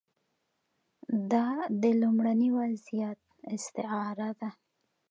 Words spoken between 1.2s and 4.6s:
دا د لومړني وضعیت استعاره ده.